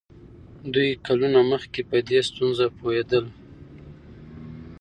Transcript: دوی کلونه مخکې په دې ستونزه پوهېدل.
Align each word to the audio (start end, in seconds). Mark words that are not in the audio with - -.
دوی 0.73 0.89
کلونه 1.05 1.39
مخکې 1.51 1.81
په 1.89 1.97
دې 2.07 2.19
ستونزه 2.29 2.65
پوهېدل. 2.77 3.25